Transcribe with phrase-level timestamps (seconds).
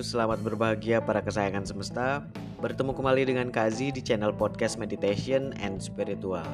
[0.00, 2.24] Selamat berbahagia para kesayangan semesta.
[2.56, 6.48] Bertemu kembali dengan Kazi di channel podcast Meditation and Spiritual.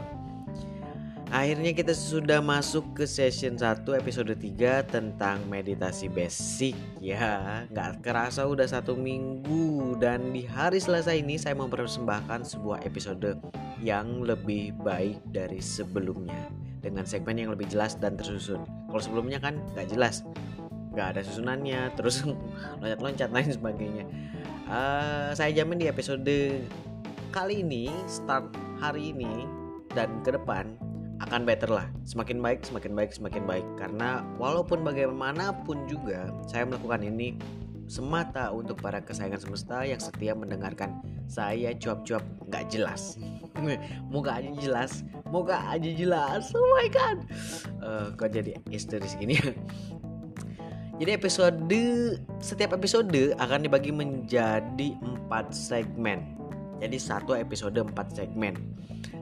[1.31, 8.47] Akhirnya kita sudah masuk ke session 1 episode 3 tentang meditasi basic Ya, nggak kerasa
[8.47, 13.39] udah satu minggu Dan di hari Selasa ini saya mempersembahkan sebuah episode
[13.79, 16.51] yang lebih baik dari sebelumnya.
[16.83, 18.67] Dengan segmen yang lebih jelas dan tersusun.
[18.91, 20.27] Kalau sebelumnya kan nggak jelas
[20.97, 22.25] nggak ada susunannya terus
[22.81, 24.05] loncat-loncat lain sebagainya.
[24.67, 26.25] Uh, saya jamin di episode
[27.31, 28.49] kali ini start
[28.81, 29.45] hari ini
[29.93, 30.73] dan ke depan
[31.21, 31.87] akan better lah.
[32.09, 33.67] Semakin baik semakin baik semakin baik.
[33.77, 37.37] Karena walaupun bagaimanapun juga saya melakukan ini
[37.87, 42.25] semata untuk para kesayangan semesta yang setia mendengarkan saya cuap-cuap.
[42.49, 43.21] Nggak jelas.
[44.13, 45.05] Moga aja jelas.
[45.29, 46.53] Moga aja jelas.
[46.53, 47.19] Oh my god.
[47.81, 49.39] Uh, kok jadi histeris gini
[50.97, 51.61] jadi episode
[52.41, 56.25] setiap episode akan dibagi menjadi empat segmen.
[56.81, 58.57] Jadi satu episode empat segmen.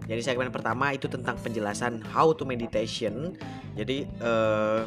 [0.07, 3.35] Jadi segmen pertama itu tentang penjelasan how to meditation.
[3.75, 4.83] Jadi eh,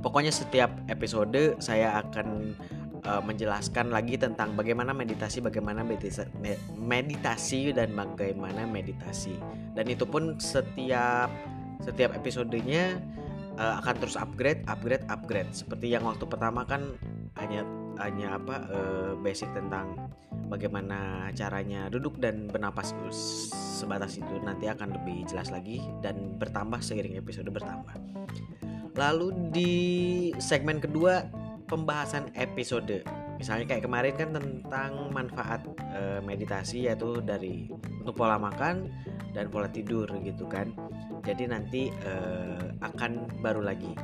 [0.00, 2.56] pokoknya setiap episode saya akan
[3.04, 6.24] eh, menjelaskan lagi tentang bagaimana meditasi, bagaimana meditasi,
[6.80, 9.36] meditasi dan bagaimana meditasi.
[9.76, 11.28] Dan itu pun setiap
[11.84, 12.96] setiap episodenya
[13.62, 15.50] uh, akan terus upgrade, upgrade, upgrade.
[15.54, 16.98] Seperti yang waktu pertama kan
[17.38, 17.62] hanya
[18.02, 20.10] hanya apa uh, basic tentang
[20.50, 22.92] bagaimana caranya duduk dan bernapas
[23.78, 27.94] sebatas itu nanti akan lebih jelas lagi dan bertambah seiring episode bertambah.
[28.98, 29.72] Lalu di
[30.36, 31.24] segmen kedua
[31.70, 33.00] pembahasan episode.
[33.42, 37.66] Misalnya kayak kemarin kan tentang manfaat e, meditasi yaitu dari
[37.98, 38.86] untuk pola makan
[39.34, 40.70] dan pola tidur gitu kan.
[41.22, 43.94] Jadi nanti uh, akan baru lagi.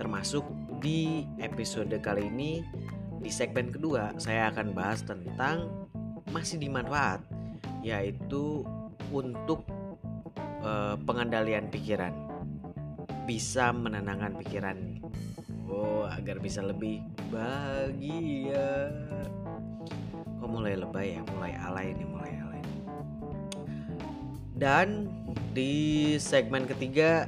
[0.00, 0.44] Termasuk
[0.80, 2.64] di episode kali ini
[3.22, 5.86] di segmen kedua saya akan bahas tentang
[6.34, 7.22] masih dimanfaat
[7.84, 8.64] yaitu
[9.12, 9.68] untuk
[10.64, 12.12] uh, pengendalian pikiran.
[13.28, 14.98] Bisa menenangkan pikiran
[15.68, 18.90] oh agar bisa lebih bahagia.
[20.38, 21.22] Kok mulai lebay ya?
[21.36, 22.52] Mulai alay nih mulai alay
[24.62, 25.10] dan
[25.50, 27.26] di segmen ketiga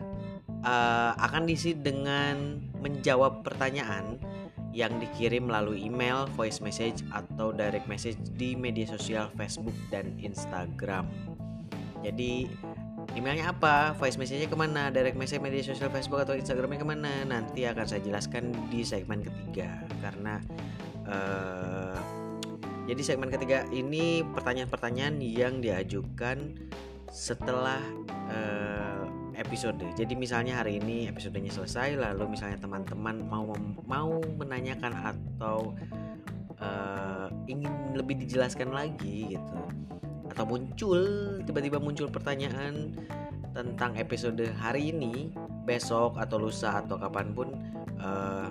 [0.62, 4.22] uh, akan diisi dengan menjawab pertanyaan
[4.70, 11.10] yang dikirim melalui email, voice message atau direct message di media sosial Facebook dan Instagram.
[12.06, 12.46] Jadi
[13.14, 17.12] emailnya apa, voice message-nya ke mana, direct message media sosial Facebook atau Instagramnya ke mana,
[17.22, 19.86] nanti akan saya jelaskan di segmen ketiga.
[20.02, 20.42] Karena
[21.06, 21.98] uh,
[22.84, 26.58] jadi segmen ketiga ini pertanyaan-pertanyaan yang diajukan
[27.08, 27.80] setelah
[28.28, 29.06] uh,
[29.38, 29.78] episode.
[29.94, 33.54] Jadi misalnya hari ini episodenya selesai, lalu misalnya teman-teman mau
[33.86, 35.74] mau menanyakan atau
[36.58, 39.60] uh, ingin lebih dijelaskan lagi gitu,
[40.34, 41.00] atau muncul
[41.46, 42.90] tiba-tiba muncul pertanyaan
[43.54, 45.30] tentang episode hari ini,
[45.62, 47.54] besok atau lusa atau kapan pun.
[48.02, 48.50] Uh,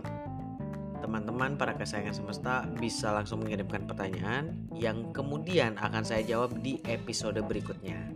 [1.03, 7.35] teman-teman para kesayangan semesta bisa langsung mengirimkan pertanyaan yang kemudian akan saya jawab di episode
[7.43, 8.15] berikutnya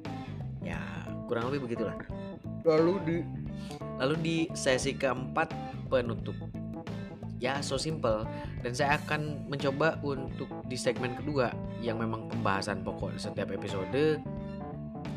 [0.64, 0.80] ya
[1.28, 2.00] kurang lebih begitulah
[2.64, 3.18] lalu di
[4.00, 5.52] lalu di sesi keempat
[5.92, 6.40] penutup
[7.38, 8.26] ya so simple.
[8.62, 14.22] Dan saya akan mencoba untuk di segmen kedua yang memang pembahasan pokok setiap episode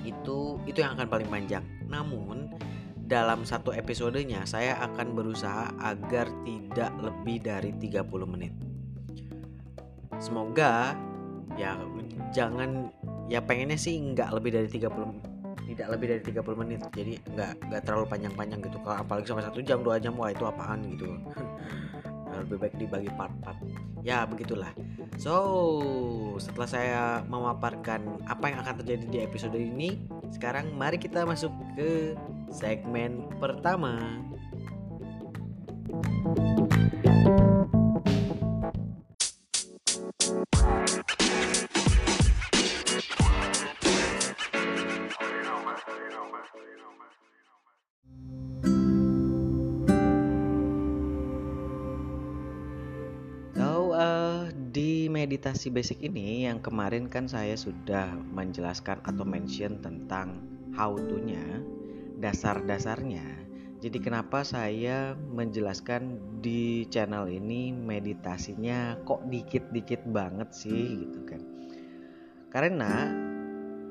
[0.05, 1.65] itu itu yang akan paling panjang.
[1.89, 2.53] Namun
[3.11, 8.55] dalam satu episodenya saya akan berusaha agar tidak lebih dari 30 menit.
[10.21, 10.95] Semoga
[11.59, 11.75] ya
[12.31, 12.93] jangan
[13.27, 16.81] ya pengennya sih nggak lebih dari 30 tidak lebih dari 30 menit.
[16.93, 18.79] Jadi nggak nggak terlalu panjang-panjang gitu.
[18.85, 21.11] Kalau apalagi sampai satu jam dua jam wah itu apaan gitu
[22.47, 23.59] lebih baik dibagi part-part.
[24.01, 24.73] Ya begitulah.
[25.21, 25.35] So
[26.41, 30.01] setelah saya memaparkan apa yang akan terjadi di episode ini
[30.33, 32.15] sekarang mari kita masuk ke
[32.51, 34.21] segmen pertama
[55.41, 60.45] meditasi basic ini yang kemarin kan saya sudah menjelaskan atau mention tentang
[60.77, 61.65] how to-nya,
[62.21, 63.25] dasar-dasarnya.
[63.81, 71.41] Jadi kenapa saya menjelaskan di channel ini meditasinya kok dikit-dikit banget sih gitu kan.
[72.53, 73.09] Karena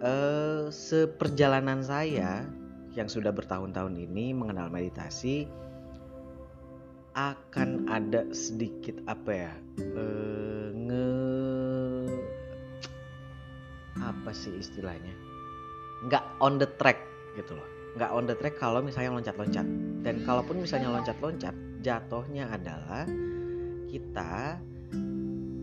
[0.05, 2.45] eh, seperjalanan saya
[2.93, 5.49] yang sudah bertahun-tahun ini mengenal meditasi
[7.17, 9.53] akan ada sedikit apa ya
[9.97, 10.68] uh,
[14.09, 15.13] apa sih istilahnya?
[16.09, 16.97] Nggak on the track
[17.37, 17.67] gitu loh.
[17.97, 19.67] Nggak on the track kalau misalnya loncat-loncat.
[20.01, 23.05] Dan kalaupun misalnya loncat-loncat jatuhnya adalah
[23.89, 24.59] kita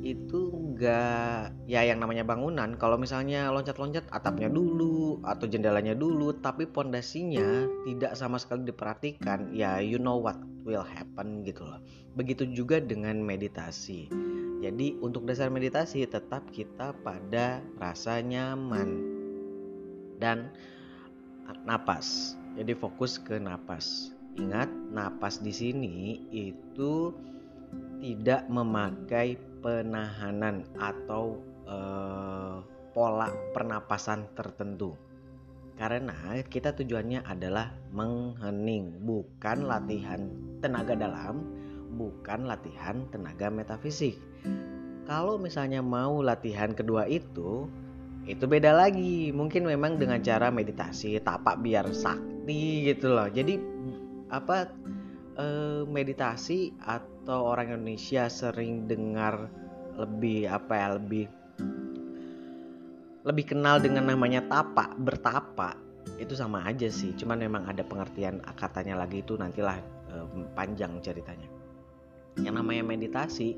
[0.06, 6.70] itu enggak ya yang namanya bangunan kalau misalnya loncat-loncat atapnya dulu atau jendelanya dulu tapi
[6.70, 11.82] pondasinya tidak sama sekali diperhatikan ya you know what will happen gitu loh.
[12.14, 14.06] Begitu juga dengan meditasi
[14.62, 19.04] jadi untuk dasar meditasi tetap kita pada rasa nyaman
[20.16, 20.48] dan
[21.68, 27.12] napas jadi fokus ke napas ingat napas di sini itu
[28.00, 32.60] tidak memakai penahanan atau uh,
[32.92, 34.96] pola pernapasan tertentu.
[35.76, 40.32] Karena kita tujuannya adalah menghening, bukan latihan
[40.64, 41.44] tenaga dalam,
[42.00, 44.16] bukan latihan tenaga metafisik.
[45.06, 47.70] Kalau misalnya mau latihan kedua itu,
[48.26, 49.30] itu beda lagi.
[49.30, 53.30] Mungkin memang dengan cara meditasi, tapak biar sakti gitu loh.
[53.30, 53.54] Jadi
[54.30, 54.66] apa
[55.38, 59.46] eh, meditasi atau orang Indonesia sering dengar
[59.96, 61.24] lebih apa ya lebih
[63.26, 65.74] lebih kenal dengan namanya tapa bertapa
[66.22, 69.76] itu sama aja sih cuman memang ada pengertian katanya lagi itu nantilah
[70.14, 71.48] eh, panjang ceritanya
[72.38, 73.56] yang namanya meditasi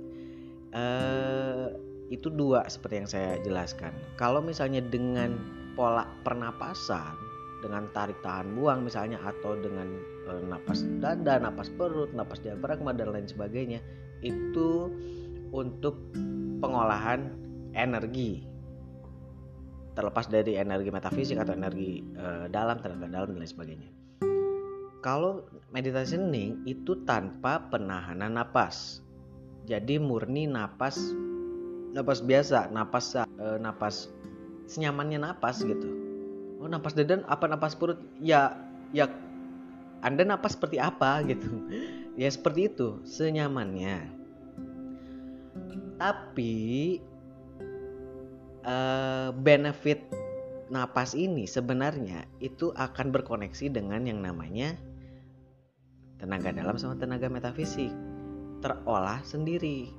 [0.72, 1.66] eh,
[2.08, 5.36] itu dua seperti yang saya jelaskan kalau misalnya dengan
[5.76, 7.28] pola pernapasan
[7.58, 9.98] dengan tarik tahan buang misalnya atau dengan
[10.30, 13.82] e, napas dada, napas perut, napas diafragma dan lain sebagainya
[14.22, 14.90] itu
[15.50, 15.98] untuk
[16.62, 17.34] pengolahan
[17.74, 18.46] energi
[19.98, 23.90] terlepas dari energi metafisik atau energi e, dalam tenaga dalam dan lain sebagainya.
[25.02, 29.02] Kalau meditasi hening itu tanpa penahanan napas.
[29.68, 30.96] Jadi murni napas
[31.92, 34.08] napas biasa, napas e, napas
[34.64, 35.92] senyamannya napas gitu.
[36.58, 38.00] Oh napas dada apa napas perut?
[38.24, 38.56] Ya
[38.96, 39.12] ya
[40.00, 41.48] anda napas seperti apa gitu.
[42.18, 44.10] Ya seperti itu senyamannya.
[46.02, 46.98] Tapi
[48.66, 50.02] uh, benefit
[50.66, 54.74] napas ini sebenarnya itu akan berkoneksi dengan yang namanya
[56.18, 57.94] tenaga dalam sama tenaga metafisik
[58.58, 59.90] terolah sendiri.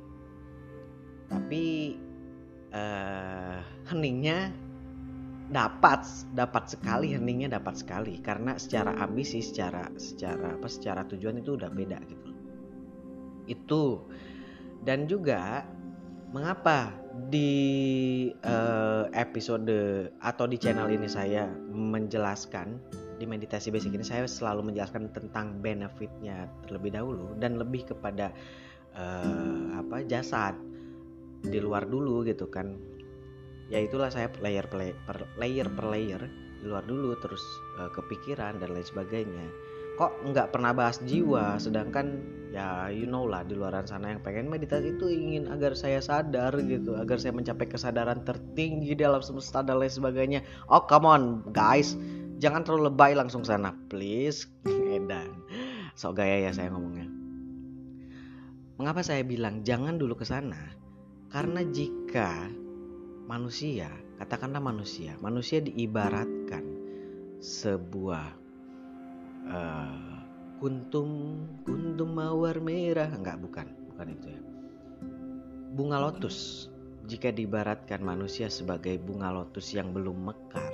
[1.30, 1.96] Tapi
[2.74, 3.60] uh,
[3.92, 4.50] heningnya
[5.50, 6.06] dapat
[6.38, 8.18] dapat sekali heningnya dapat sekali.
[8.22, 12.30] Karena secara ambisi secara secara apa secara tujuan itu udah beda gitu.
[13.50, 13.84] Itu.
[14.80, 15.68] Dan juga
[16.32, 16.94] mengapa
[17.28, 17.52] di
[18.46, 22.80] uh, episode atau di channel ini saya menjelaskan
[23.20, 28.32] di meditasi basic ini saya selalu menjelaskan tentang benefitnya terlebih dahulu dan lebih kepada
[28.96, 30.56] uh, apa jasad
[31.44, 32.80] di luar dulu gitu kan.
[33.70, 36.22] Ya itulah saya layer per layer per layer
[36.60, 37.44] di luar dulu terus
[37.78, 39.48] uh, kepikiran dan lain sebagainya.
[40.00, 44.50] Kok nggak pernah bahas jiwa sedangkan ya you know lah di luaran sana yang pengen
[44.50, 49.78] meditasi itu ingin agar saya sadar gitu agar saya mencapai kesadaran tertinggi dalam semesta dan
[49.78, 50.40] lain sebagainya.
[50.72, 52.00] Oh come on guys
[52.40, 53.76] jangan terlalu lebay langsung sana.
[53.92, 55.44] Please edan.
[55.94, 57.12] Sok gaya ya saya ngomongnya.
[58.80, 60.58] Mengapa saya bilang jangan dulu ke sana?
[61.30, 62.48] Karena jika
[63.28, 66.64] manusia, katakanlah manusia, manusia diibaratkan
[67.44, 68.28] sebuah
[69.52, 70.18] uh,
[70.64, 74.42] kuntum kuntum mawar merah, enggak bukan, bukan itu ya.
[75.76, 76.72] Bunga lotus,
[77.06, 80.74] jika diibaratkan manusia sebagai bunga lotus yang belum mekar,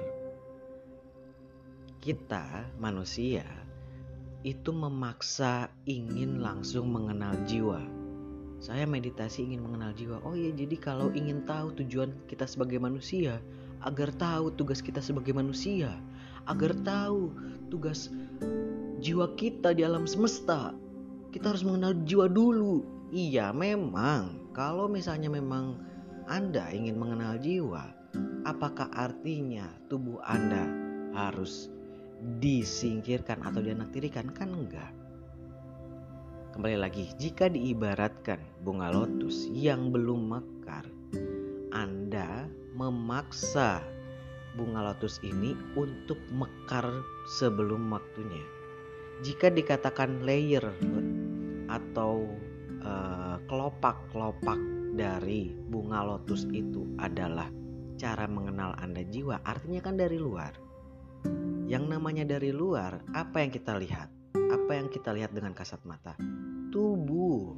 [2.06, 3.42] kita manusia
[4.46, 7.82] itu memaksa ingin langsung mengenal jiwa
[8.66, 10.18] saya meditasi ingin mengenal jiwa.
[10.24, 13.38] Oh iya, jadi kalau ingin tahu tujuan kita sebagai manusia,
[13.84, 15.94] agar tahu tugas kita sebagai manusia,
[16.50, 17.36] agar tahu
[17.70, 18.10] tugas
[19.04, 20.74] jiwa kita di alam semesta,
[21.30, 22.82] kita harus mengenal jiwa dulu.
[23.14, 25.78] Iya, memang kalau misalnya memang
[26.26, 27.92] Anda ingin mengenal jiwa,
[28.50, 30.66] apakah artinya tubuh Anda
[31.14, 31.75] harus
[32.42, 34.34] disingkirkan atau dianaktirikan?
[34.34, 34.92] Kan enggak.
[36.56, 40.88] Kembali lagi, jika diibaratkan bunga lotus yang belum mekar,
[41.76, 43.84] Anda memaksa
[44.56, 46.88] bunga lotus ini untuk mekar
[47.36, 48.44] sebelum waktunya.
[49.20, 50.64] Jika dikatakan layer
[51.68, 52.24] atau
[52.84, 54.60] uh, kelopak-kelopak
[54.96, 57.52] dari bunga lotus itu adalah
[58.00, 60.56] cara mengenal Anda jiwa, artinya kan dari luar.
[61.66, 64.10] Yang namanya dari luar, apa yang kita lihat?
[64.34, 66.14] Apa yang kita lihat dengan kasat mata?
[66.76, 67.56] tubuh.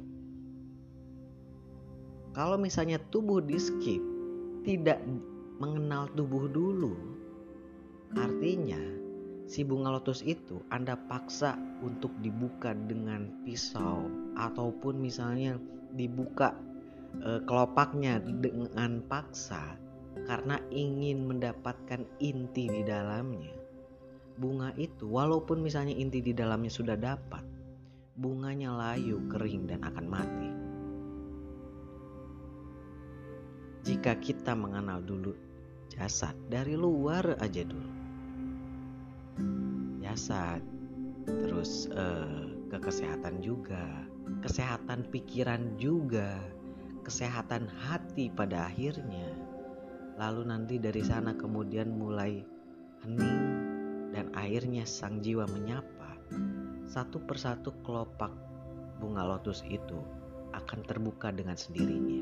[2.38, 3.98] Kalau misalnya tubuh di skip,
[4.62, 5.02] tidak
[5.58, 6.94] mengenal tubuh dulu,
[8.14, 8.78] artinya
[9.50, 14.06] si bunga lotus itu Anda paksa untuk dibuka dengan pisau
[14.38, 15.58] ataupun misalnya
[15.98, 16.54] dibuka
[17.18, 19.74] e, kelopaknya dengan paksa
[20.30, 23.57] karena ingin mendapatkan inti di dalamnya.
[24.38, 27.42] Bunga itu walaupun misalnya inti di dalamnya sudah dapat,
[28.14, 30.50] bunganya layu, kering dan akan mati.
[33.82, 35.34] Jika kita mengenal dulu
[35.90, 37.90] jasad dari luar aja dulu.
[40.06, 40.62] Jasad
[41.26, 44.06] terus eh, ke kesehatan juga,
[44.46, 46.38] kesehatan pikiran juga,
[47.02, 49.34] kesehatan hati pada akhirnya.
[50.14, 52.42] Lalu nanti dari sana kemudian mulai
[53.02, 53.67] hening
[54.18, 56.18] dan akhirnya sang jiwa menyapa.
[56.90, 58.34] Satu persatu kelopak
[58.98, 59.94] bunga lotus itu
[60.50, 62.18] akan terbuka dengan sendirinya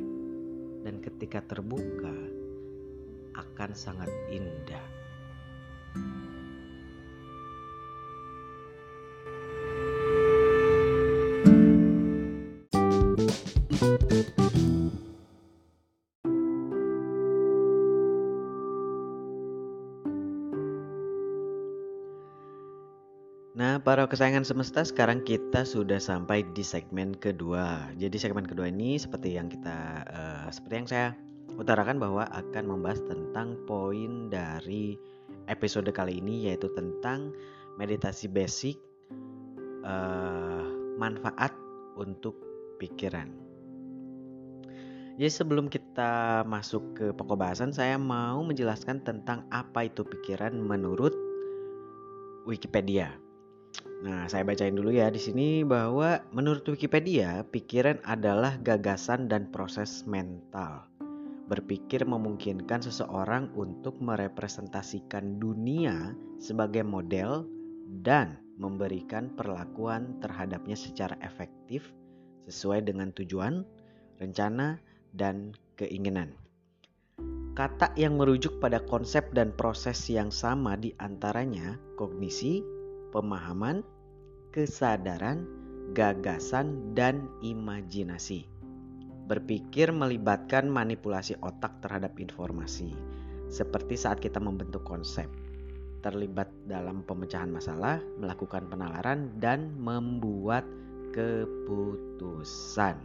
[0.85, 2.13] dan ketika terbuka
[3.33, 4.85] akan sangat indah.
[23.97, 27.81] Para kesayangan semesta, sekarang kita sudah sampai di segmen kedua.
[27.97, 31.09] Jadi segmen kedua ini seperti yang kita uh, seperti yang saya
[31.57, 35.01] utarakan bahwa akan membahas tentang poin dari
[35.49, 37.33] episode kali ini yaitu tentang
[37.81, 38.77] meditasi basic
[39.89, 40.69] uh,
[41.01, 41.57] manfaat
[41.97, 42.37] untuk
[42.77, 43.33] pikiran.
[45.17, 51.17] Jadi sebelum kita masuk ke pokok bahasan, saya mau menjelaskan tentang apa itu pikiran menurut
[52.45, 53.25] Wikipedia.
[54.05, 60.05] Nah, saya bacain dulu ya di sini bahwa menurut Wikipedia, pikiran adalah gagasan dan proses
[60.05, 60.85] mental.
[61.49, 67.49] Berpikir memungkinkan seseorang untuk merepresentasikan dunia sebagai model
[68.05, 71.89] dan memberikan perlakuan terhadapnya secara efektif
[72.45, 73.65] sesuai dengan tujuan,
[74.21, 74.77] rencana,
[75.17, 76.37] dan keinginan.
[77.57, 82.61] Kata yang merujuk pada konsep dan proses yang sama di antaranya kognisi,
[83.17, 83.81] pemahaman,
[84.53, 85.49] kesadaran,
[85.97, 88.45] gagasan, dan imajinasi.
[89.25, 92.93] Berpikir melibatkan manipulasi otak terhadap informasi,
[93.49, 95.33] seperti saat kita membentuk konsep,
[96.05, 100.69] terlibat dalam pemecahan masalah, melakukan penalaran, dan membuat
[101.17, 103.01] keputusan.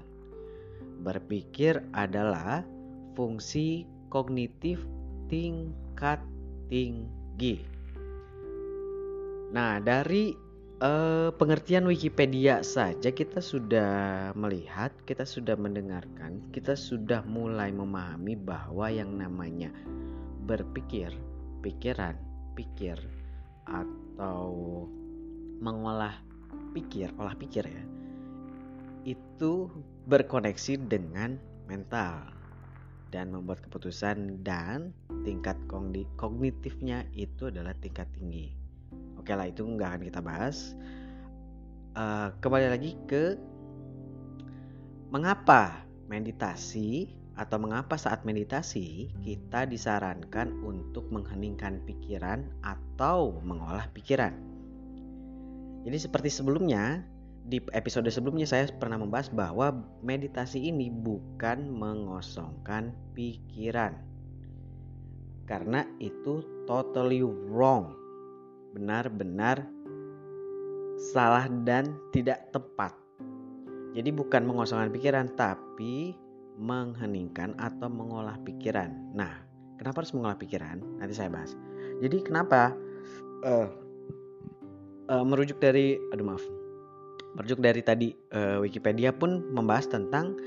[1.08, 2.68] Berpikir adalah
[3.16, 4.84] fungsi kognitif
[5.32, 6.20] tingkat
[6.68, 7.71] tinggi
[9.52, 10.32] Nah, dari
[10.80, 18.88] uh, pengertian Wikipedia saja kita sudah melihat, kita sudah mendengarkan, kita sudah mulai memahami bahwa
[18.88, 19.68] yang namanya
[20.48, 21.12] berpikir,
[21.60, 22.16] pikiran,
[22.56, 22.96] pikir
[23.68, 24.48] atau
[25.60, 26.16] mengolah
[26.72, 27.84] pikir, olah pikir ya.
[29.04, 29.68] Itu
[30.08, 31.36] berkoneksi dengan
[31.68, 32.24] mental
[33.12, 34.96] dan membuat keputusan dan
[35.28, 35.60] tingkat
[36.16, 38.61] kognitifnya itu adalah tingkat tinggi.
[39.22, 40.74] Oke lah itu nggak akan kita bahas.
[41.94, 43.38] Uh, kembali lagi ke
[45.14, 54.34] mengapa meditasi atau mengapa saat meditasi kita disarankan untuk mengheningkan pikiran atau mengolah pikiran.
[55.86, 57.06] Jadi seperti sebelumnya
[57.46, 64.02] di episode sebelumnya saya pernah membahas bahwa meditasi ini bukan mengosongkan pikiran.
[65.46, 68.01] Karena itu totally wrong
[68.72, 69.68] benar-benar
[71.12, 72.94] salah dan tidak tepat.
[73.92, 76.16] Jadi bukan mengosongkan pikiran tapi
[76.56, 78.94] mengheningkan atau mengolah pikiran.
[79.18, 79.44] Nah,
[79.76, 80.80] kenapa harus mengolah pikiran?
[81.02, 81.58] Nanti saya bahas.
[82.00, 82.72] Jadi kenapa
[83.44, 83.68] uh,
[85.12, 86.44] uh, merujuk dari aduh maaf.
[87.36, 90.38] Merujuk dari tadi uh, Wikipedia pun membahas tentang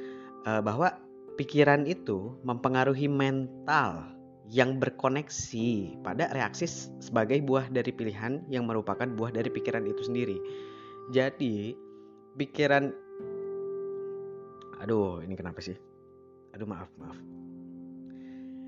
[0.48, 0.92] uh, bahwa
[1.34, 4.13] pikiran itu mempengaruhi mental
[4.52, 6.68] yang berkoneksi pada reaksi
[7.00, 10.36] sebagai buah dari pilihan yang merupakan buah dari pikiran itu sendiri.
[11.12, 11.76] Jadi,
[12.36, 13.04] pikiran
[14.84, 15.72] Aduh, ini kenapa sih?
[16.52, 17.16] Aduh, maaf, maaf.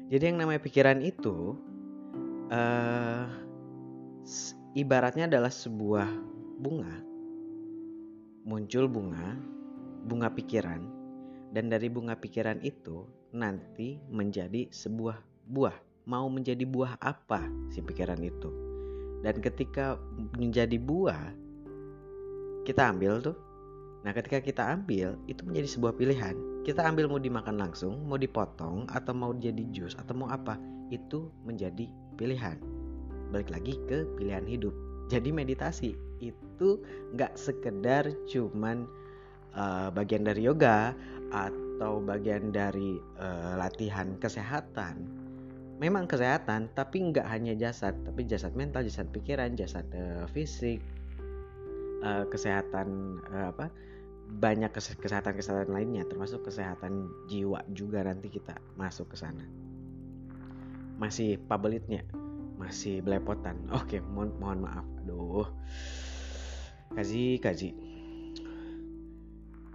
[0.09, 1.61] Jadi yang namanya pikiran itu
[2.49, 3.29] uh,
[4.73, 6.09] ibaratnya adalah sebuah
[6.57, 7.05] bunga.
[8.49, 9.37] Muncul bunga,
[10.09, 10.81] bunga pikiran
[11.53, 13.05] dan dari bunga pikiran itu
[13.37, 15.75] nanti menjadi sebuah buah,
[16.07, 18.51] mau menjadi buah apa si pikiran itu.
[19.23, 19.99] Dan ketika
[20.39, 21.35] menjadi buah,
[22.67, 23.37] kita ambil tuh.
[24.07, 26.35] Nah, ketika kita ambil, itu menjadi sebuah pilihan.
[26.63, 30.55] Kita ambil mau dimakan langsung, mau dipotong, atau mau jadi jus, atau mau apa,
[30.95, 32.59] itu menjadi pilihan.
[33.35, 34.75] Balik lagi ke pilihan hidup.
[35.11, 36.83] Jadi meditasi itu
[37.15, 38.87] nggak sekedar cuman
[39.55, 40.95] uh, bagian dari yoga
[41.31, 45.26] atau bagian dari uh, latihan kesehatan.
[45.77, 50.81] Memang kesehatan, tapi nggak hanya jasad, tapi jasad mental, jasad pikiran, jasad uh, fisik,
[52.01, 53.69] uh, kesehatan uh, apa
[54.27, 59.45] banyak kesehatan kesehatan lainnya termasuk kesehatan jiwa juga nanti kita masuk ke sana.
[60.99, 62.03] Masih pabelitnya
[62.57, 63.69] masih belepotan.
[63.71, 64.87] Oke mohon mohon maaf.
[65.05, 65.47] Aduh.
[66.97, 67.71] Kaji kaji.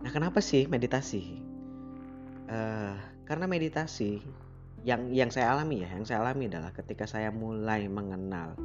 [0.01, 1.39] Nah kenapa sih meditasi?
[2.51, 4.19] Uh, karena meditasi
[4.81, 8.57] yang yang saya alami ya yang saya alami adalah ketika saya mulai mengenal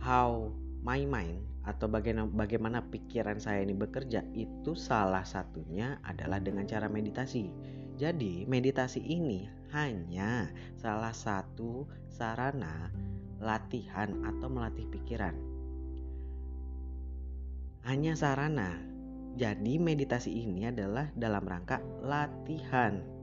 [0.00, 0.48] how
[0.82, 6.90] my mind atau bagaimana, bagaimana pikiran saya ini bekerja itu salah satunya adalah dengan cara
[6.90, 7.54] meditasi.
[7.94, 12.90] Jadi, meditasi ini hanya salah satu sarana
[13.38, 15.38] latihan atau melatih pikiran.
[17.86, 18.74] Hanya sarana.
[19.38, 23.21] Jadi, meditasi ini adalah dalam rangka latihan.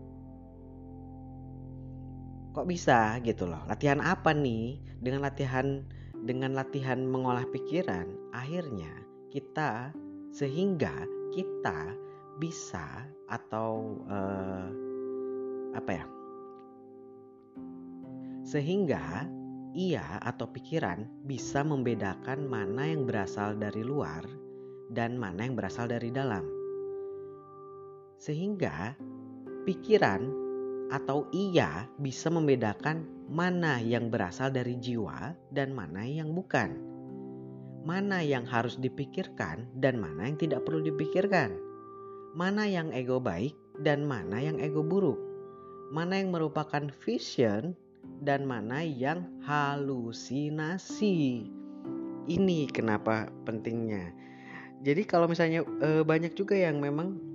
[2.59, 3.63] Kok bisa gitu loh?
[3.71, 4.83] Latihan apa nih?
[4.99, 5.79] Dengan latihan
[6.27, 8.91] dengan latihan mengolah pikiran, akhirnya
[9.31, 9.95] kita
[10.35, 10.91] sehingga
[11.31, 11.95] kita
[12.35, 14.67] bisa atau uh,
[15.71, 16.05] apa ya?
[18.43, 19.23] Sehingga
[19.71, 24.27] ia atau pikiran bisa membedakan mana yang berasal dari luar
[24.91, 26.43] dan mana yang berasal dari dalam.
[28.19, 28.99] Sehingga
[29.63, 30.48] pikiran
[30.89, 36.73] atau ia bisa membedakan mana yang berasal dari jiwa dan mana yang bukan.
[37.85, 41.55] Mana yang harus dipikirkan dan mana yang tidak perlu dipikirkan.
[42.33, 45.17] Mana yang ego baik dan mana yang ego buruk.
[45.89, 47.73] Mana yang merupakan vision
[48.21, 51.49] dan mana yang halusinasi.
[52.29, 54.13] Ini kenapa pentingnya.
[54.79, 57.28] Jadi kalau misalnya e, banyak juga yang memang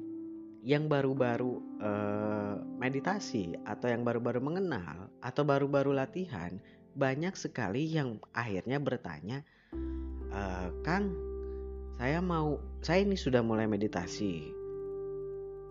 [0.64, 6.56] yang baru-baru uh, meditasi atau yang baru-baru mengenal atau baru-baru latihan
[6.96, 9.42] banyak sekali yang akhirnya bertanya
[10.30, 10.42] e,
[10.86, 11.10] Kang
[11.98, 14.46] saya mau saya ini sudah mulai meditasi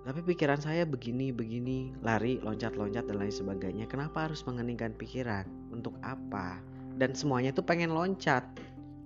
[0.04, 3.88] tapi pikiran saya begini begini lari loncat-loncat dan lain sebagainya.
[3.88, 5.48] Kenapa harus mengeningkan pikiran?
[5.72, 6.60] Untuk apa?
[7.00, 8.44] Dan semuanya tuh pengen loncat.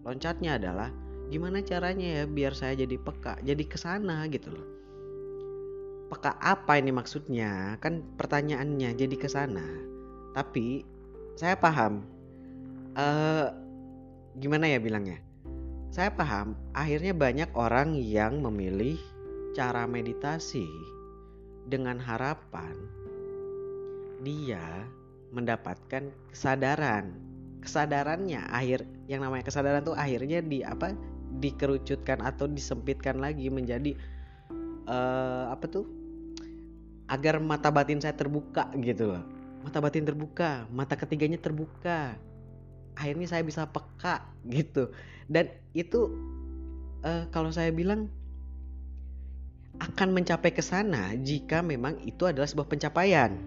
[0.01, 0.89] Loncatnya adalah
[1.29, 4.76] gimana caranya ya biar saya jadi peka jadi ke sana gitu loh
[6.07, 7.75] peka apa ini maksudnya?
[7.83, 9.65] Kan pertanyaannya jadi ke sana.
[10.33, 10.83] Tapi
[11.35, 12.03] saya paham.
[12.97, 13.53] Uh,
[14.39, 15.19] gimana ya bilangnya?
[15.91, 16.57] Saya paham.
[16.73, 18.97] Akhirnya banyak orang yang memilih
[19.53, 20.67] cara meditasi
[21.67, 22.75] dengan harapan
[24.21, 24.87] dia
[25.35, 27.13] mendapatkan kesadaran.
[27.61, 30.95] Kesadarannya akhir yang namanya kesadaran tuh akhirnya di apa?
[31.37, 33.93] dikerucutkan atau disempitkan lagi menjadi
[34.89, 35.85] uh, apa tuh
[37.07, 39.23] agar mata batin saya terbuka gitu loh.
[39.63, 42.19] Mata batin terbuka mata ketiganya terbuka.
[42.99, 44.91] Akhirnya saya bisa peka gitu.
[45.31, 46.11] Dan itu
[47.03, 48.11] uh, kalau saya bilang
[49.77, 53.37] akan mencapai ke sana jika memang itu adalah sebuah pencapaian.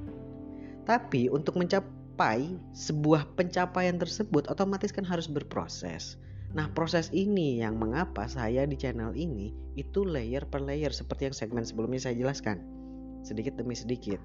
[0.86, 6.16] Tapi untuk mencapai sebuah pencapaian tersebut otomatis kan harus berproses.
[6.50, 11.36] Nah, proses ini yang mengapa saya di channel ini itu layer per layer seperti yang
[11.36, 12.79] segmen sebelumnya saya jelaskan
[13.22, 14.20] sedikit demi sedikit.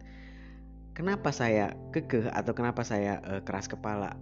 [0.96, 4.16] Kenapa saya kekeh atau kenapa saya uh, keras kepala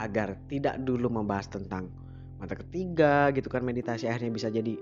[0.00, 1.92] agar tidak dulu membahas tentang
[2.40, 4.74] mata ketiga gitu kan meditasi akhirnya bisa jadi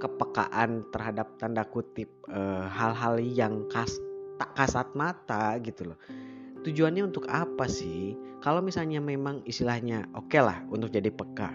[0.00, 3.92] kepekaan terhadap tanda kutip eh, hal-hal uh, yang kas
[4.40, 5.98] tak kasat mata gitu loh.
[6.64, 8.16] Tujuannya untuk apa sih?
[8.40, 11.54] Kalau misalnya memang istilahnya oke okay lah untuk jadi peka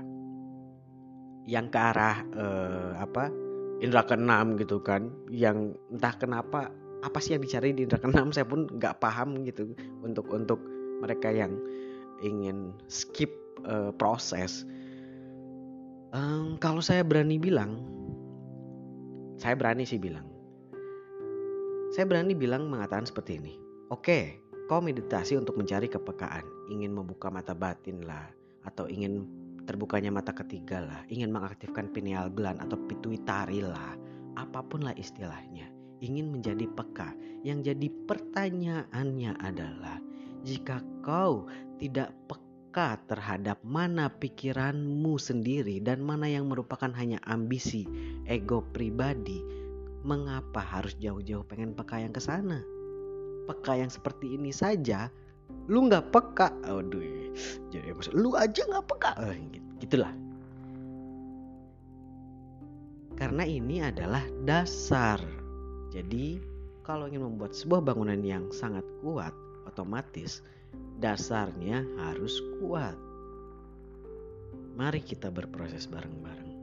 [1.50, 3.34] yang ke arah uh, apa
[3.82, 8.32] indra keenam gitu kan yang entah kenapa apa sih yang dicari di indra keenam?
[8.36, 9.72] Saya pun nggak paham gitu
[10.04, 10.60] untuk untuk
[11.00, 11.56] mereka yang
[12.20, 13.32] ingin skip
[13.64, 14.68] uh, proses.
[16.10, 17.86] Um, kalau saya berani bilang
[19.40, 20.26] saya berani sih bilang.
[21.94, 23.54] Saya berani bilang mengatakan seperti ini.
[23.94, 26.44] Oke kau meditasi untuk mencari kepekaan.
[26.70, 28.28] Ingin membuka mata batin lah
[28.68, 29.26] atau ingin
[29.64, 31.02] terbukanya mata ketiga lah.
[31.08, 33.96] Ingin mengaktifkan pineal gland atau pituitari lah.
[34.36, 37.16] Apa pun lah istilahnya ingin menjadi peka.
[37.44, 39.98] Yang jadi pertanyaannya adalah,
[40.44, 41.48] jika kau
[41.80, 47.88] tidak peka terhadap mana pikiranmu sendiri dan mana yang merupakan hanya ambisi,
[48.28, 49.40] ego pribadi,
[50.00, 52.64] Mengapa harus jauh-jauh pengen peka yang ke sana?
[53.52, 55.12] Peka yang seperti ini saja,
[55.68, 56.56] lu nggak peka.
[56.64, 57.04] Aduh,
[57.68, 59.12] jadi maksud lu aja nggak peka.
[59.28, 60.14] Eh, gitu, gitulah.
[63.20, 65.20] Karena ini adalah dasar.
[65.90, 66.38] Jadi,
[66.86, 69.34] kalau ingin membuat sebuah bangunan yang sangat kuat,
[69.70, 70.42] otomatis
[71.02, 72.98] dasarnya harus kuat.
[74.78, 76.54] Mari kita berproses bareng-bareng.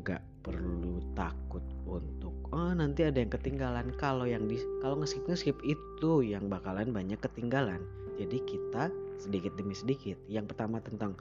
[0.00, 3.92] Nggak perlu takut untuk oh nanti ada yang ketinggalan.
[4.00, 7.84] Kalau yang di kalau ngeskip ngeskip itu yang bakalan banyak ketinggalan.
[8.16, 10.16] Jadi kita sedikit demi sedikit.
[10.28, 11.16] Yang pertama tentang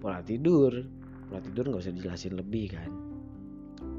[0.00, 0.72] pola tidur.
[1.28, 3.11] Pola tidur nggak usah dijelasin lebih kan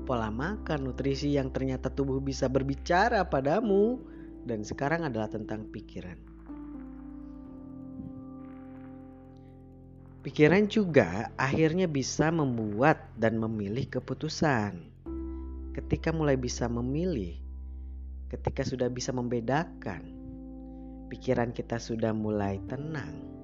[0.04, 4.04] pola makan, nutrisi yang ternyata tubuh bisa berbicara padamu,
[4.44, 6.20] dan sekarang adalah tentang pikiran.
[10.24, 14.80] Pikiran juga akhirnya bisa membuat dan memilih keputusan.
[15.76, 17.36] Ketika mulai bisa memilih,
[18.32, 20.16] ketika sudah bisa membedakan,
[21.12, 23.43] pikiran kita sudah mulai tenang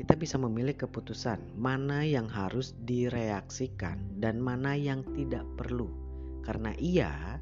[0.00, 5.92] kita bisa memilih keputusan mana yang harus direaksikan dan mana yang tidak perlu,
[6.40, 7.36] karena ia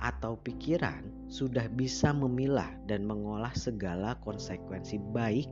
[0.00, 5.44] atau pikiran sudah bisa memilah dan mengolah segala konsekuensi baik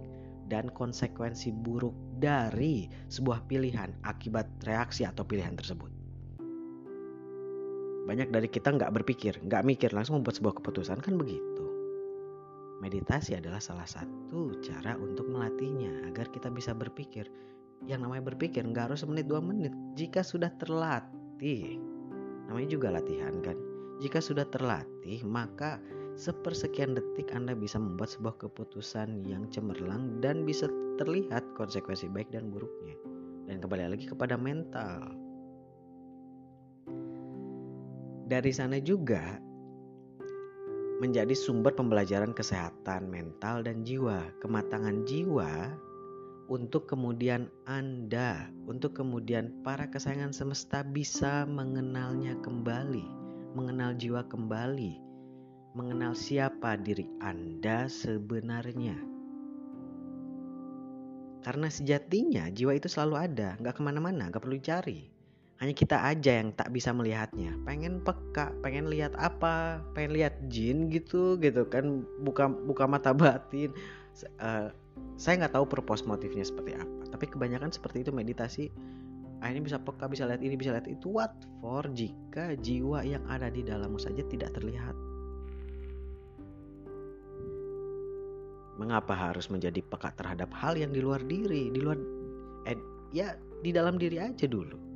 [0.48, 5.92] dan konsekuensi buruk dari sebuah pilihan akibat reaksi atau pilihan tersebut.
[8.08, 11.57] Banyak dari kita nggak berpikir, nggak mikir langsung membuat sebuah keputusan kan begitu.
[12.78, 17.26] Meditasi adalah salah satu cara untuk melatihnya agar kita bisa berpikir.
[17.86, 19.74] Yang namanya berpikir nggak harus semenit dua menit.
[19.98, 21.82] Jika sudah terlatih,
[22.46, 23.58] namanya juga latihan kan.
[23.98, 25.82] Jika sudah terlatih, maka
[26.14, 30.70] sepersekian detik Anda bisa membuat sebuah keputusan yang cemerlang dan bisa
[31.02, 32.94] terlihat konsekuensi baik dan buruknya.
[33.50, 35.18] Dan kembali lagi kepada mental.
[38.28, 39.40] Dari sana juga
[40.98, 45.78] menjadi sumber pembelajaran kesehatan mental dan jiwa, kematangan jiwa
[46.50, 53.06] untuk kemudian Anda, untuk kemudian para kesayangan semesta bisa mengenalnya kembali,
[53.54, 54.98] mengenal jiwa kembali,
[55.78, 58.98] mengenal siapa diri Anda sebenarnya.
[61.46, 65.17] Karena sejatinya jiwa itu selalu ada, nggak ke mana-mana, nggak perlu dicari
[65.58, 67.50] hanya kita aja yang tak bisa melihatnya.
[67.66, 69.82] Pengen peka pengen lihat apa?
[69.90, 72.06] Pengen lihat jin gitu gitu kan.
[72.22, 73.74] Buka buka mata batin.
[74.38, 74.70] Uh,
[75.18, 77.10] saya nggak tahu purpose motifnya seperti apa.
[77.10, 78.70] Tapi kebanyakan seperti itu meditasi.
[79.42, 81.10] Ah, ini bisa peka bisa lihat ini bisa lihat itu.
[81.10, 81.82] What for?
[81.90, 84.94] Jika jiwa yang ada di dalammu saja tidak terlihat.
[88.78, 91.66] Mengapa harus menjadi peka terhadap hal yang di luar diri?
[91.74, 91.98] Di luar
[92.70, 92.78] eh,
[93.10, 94.87] ya di dalam diri aja dulu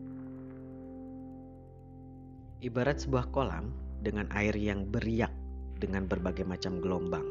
[2.62, 3.74] Ibarat sebuah kolam
[4.06, 5.34] dengan air yang beriak
[5.82, 7.26] dengan berbagai macam gelombang.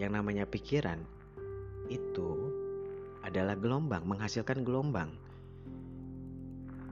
[0.00, 1.04] Yang namanya pikiran
[1.92, 2.48] itu
[3.20, 5.12] adalah gelombang, menghasilkan gelombang.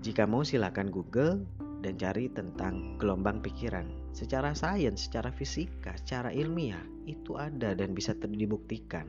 [0.04, 1.48] Jika mau silakan Google
[1.80, 3.88] dan cari tentang gelombang pikiran.
[4.12, 9.08] Secara sains, secara fisika, secara ilmiah itu ada dan bisa dibuktikan.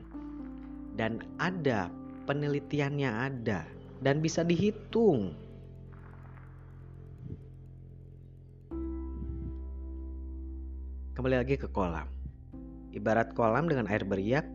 [0.96, 1.92] Dan ada
[2.24, 3.68] penelitiannya ada
[4.00, 5.36] dan bisa dihitung
[11.20, 12.08] Kembali lagi ke kolam.
[12.96, 14.48] Ibarat kolam dengan air beriak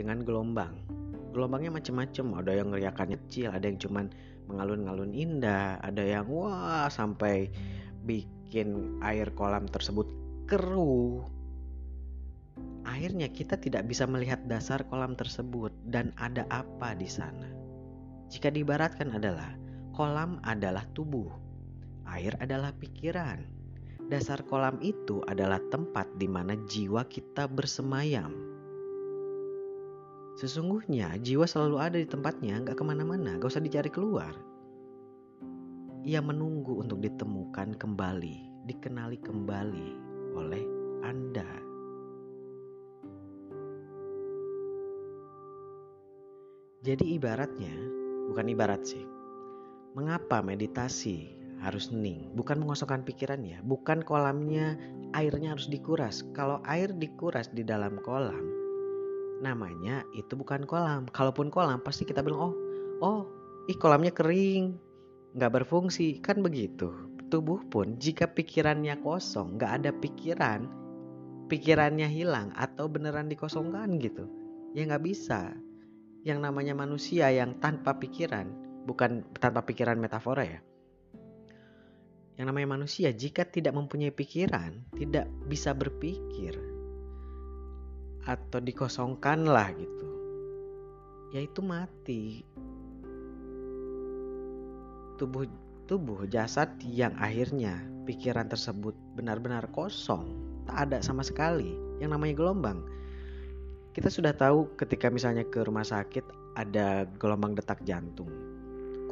[0.00, 0.72] dengan gelombang.
[1.36, 4.08] Gelombangnya macam-macam, ada yang ngeriakan kecil, ada yang cuman
[4.48, 7.52] mengalun-alun indah, ada yang wah sampai
[8.08, 10.08] bikin air kolam tersebut
[10.48, 11.20] keruh.
[12.88, 17.52] Akhirnya kita tidak bisa melihat dasar kolam tersebut dan ada apa di sana.
[18.32, 19.52] Jika diibaratkan adalah
[19.92, 21.28] kolam adalah tubuh,
[22.08, 23.59] air adalah pikiran,
[24.10, 28.34] Dasar kolam itu adalah tempat di mana jiwa kita bersemayam.
[30.34, 34.34] Sesungguhnya jiwa selalu ada di tempatnya, gak ke mana-mana, gak usah dicari keluar.
[36.02, 39.88] Ia menunggu untuk ditemukan kembali, dikenali kembali
[40.34, 40.64] oleh
[41.06, 41.50] Anda.
[46.82, 47.76] Jadi ibaratnya,
[48.26, 49.06] bukan ibarat sih.
[49.94, 54.80] Mengapa meditasi harus hening, bukan mengosongkan pikiran ya, bukan kolamnya
[55.12, 56.24] airnya harus dikuras.
[56.32, 58.40] Kalau air dikuras di dalam kolam,
[59.44, 61.04] namanya itu bukan kolam.
[61.12, 62.54] Kalaupun kolam pasti kita bilang oh,
[63.04, 63.22] oh,
[63.68, 64.72] ih kolamnya kering,
[65.36, 66.88] nggak berfungsi, kan begitu.
[67.28, 70.66] Tubuh pun jika pikirannya kosong, nggak ada pikiran,
[71.52, 74.24] pikirannya hilang atau beneran dikosongkan gitu,
[74.72, 75.52] ya nggak bisa.
[76.24, 78.48] Yang namanya manusia yang tanpa pikiran,
[78.88, 80.60] bukan tanpa pikiran metafora ya
[82.40, 86.56] Yang namanya manusia jika tidak mempunyai pikiran, tidak bisa berpikir
[88.24, 90.08] atau dikosongkan lah gitu.
[91.36, 92.40] Yaitu mati.
[95.20, 95.44] Tubuh
[95.84, 97.76] tubuh jasad yang akhirnya
[98.08, 100.32] pikiran tersebut benar-benar kosong,
[100.64, 102.80] tak ada sama sekali yang namanya gelombang.
[103.92, 108.32] Kita sudah tahu ketika misalnya ke rumah sakit ada gelombang detak jantung.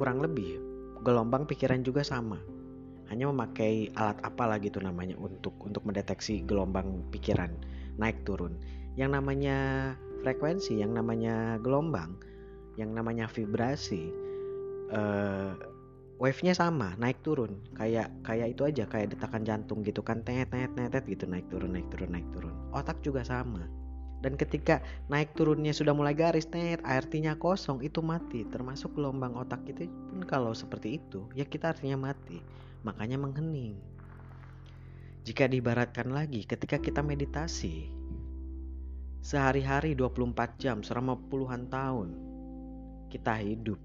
[0.00, 0.64] Kurang lebih
[1.04, 2.56] gelombang pikiran juga sama.
[3.08, 7.52] Hanya memakai alat apa lagi tuh namanya untuk untuk mendeteksi gelombang pikiran
[7.96, 8.60] naik turun.
[8.94, 9.58] Yang namanya
[10.20, 12.18] frekuensi, yang namanya gelombang,
[12.76, 14.12] yang namanya vibrasi,
[14.92, 15.56] uh,
[16.20, 17.58] wave-nya sama naik turun.
[17.74, 20.20] Kayak kayak itu aja kayak detakan jantung gitu kan.
[20.26, 22.54] Tet tet tet gitu naik turun naik turun naik turun.
[22.76, 23.64] Otak juga sama
[24.18, 28.42] dan ketika naik turunnya sudah mulai garis net artinya kosong itu mati.
[28.50, 32.42] Termasuk gelombang otak itu pun kalau seperti itu ya kita artinya mati.
[32.82, 33.78] Makanya menghening.
[35.22, 37.94] Jika diibaratkan lagi ketika kita meditasi
[39.22, 42.28] sehari-hari 24 jam selama puluhan tahun
[43.08, 43.80] kita hidup.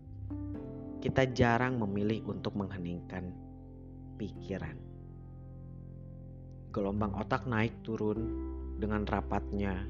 [1.03, 3.31] Kita jarang memilih untuk mengheningkan
[4.15, 4.79] pikiran.
[6.71, 8.23] Gelombang otak naik turun
[8.79, 9.83] dengan rapatnya,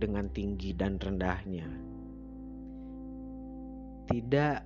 [0.00, 1.68] dengan tinggi dan rendahnya.
[4.08, 4.56] Tidak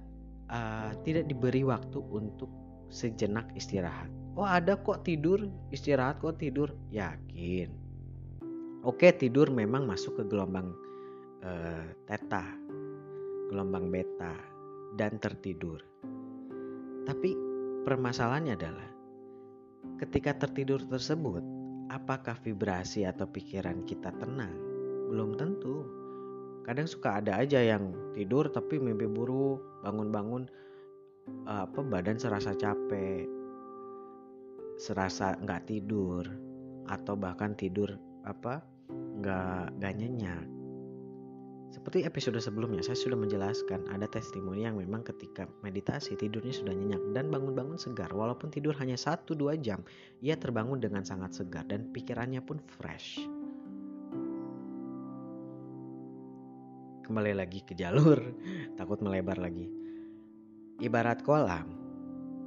[0.49, 2.49] uh, tidak diberi waktu untuk
[2.89, 4.09] sejenak istirahat.
[4.39, 7.71] Oh ada kok tidur, istirahat kok tidur, yakin.
[8.87, 10.71] Oke tidur memang masuk ke gelombang
[11.43, 12.45] uh, theta,
[13.51, 14.35] gelombang beta,
[14.97, 15.83] dan tertidur.
[17.05, 17.37] Tapi
[17.85, 18.89] permasalahannya adalah
[20.01, 21.45] ketika tertidur tersebut,
[21.93, 24.74] apakah vibrasi atau pikiran kita tenang?
[25.11, 25.85] Belum tentu.
[26.65, 30.49] Kadang suka ada aja yang tidur tapi mimpi buruk, bangun-bangun
[31.45, 33.29] apa badan serasa capek,
[34.81, 36.25] serasa nggak tidur,
[36.89, 37.93] atau bahkan tidur
[38.25, 38.65] apa
[39.21, 40.45] nggak nggak nyenyak
[41.75, 47.03] seperti episode sebelumnya, saya sudah menjelaskan ada testimoni yang memang ketika meditasi tidurnya sudah nyenyak
[47.11, 48.15] dan bangun-bangun segar.
[48.15, 49.83] Walaupun tidur hanya 1-2 jam,
[50.23, 53.19] ia terbangun dengan sangat segar dan pikirannya pun fresh.
[57.05, 58.17] Kembali lagi ke jalur,
[58.81, 59.69] takut melebar lagi.
[60.81, 61.69] Ibarat kolam